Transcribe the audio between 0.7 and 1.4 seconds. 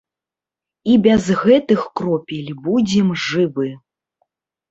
І без